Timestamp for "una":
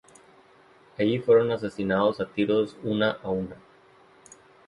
2.81-3.11, 3.29-3.55